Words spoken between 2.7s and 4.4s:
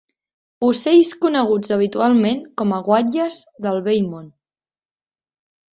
a guatlles del Vell Món.